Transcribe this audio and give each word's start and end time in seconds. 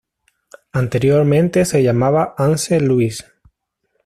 Anteriormente 0.71 1.63
se 1.63 1.83
llamaba 1.83 2.33
Anse 2.35 2.79
Louis. 2.81 3.23